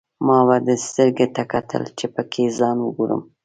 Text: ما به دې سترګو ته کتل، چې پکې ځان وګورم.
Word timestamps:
ما 0.25 0.37
به 0.47 0.55
دې 0.65 0.75
سترګو 0.87 1.25
ته 1.35 1.43
کتل، 1.51 1.83
چې 1.97 2.05
پکې 2.13 2.43
ځان 2.59 2.77
وګورم. 2.81 3.21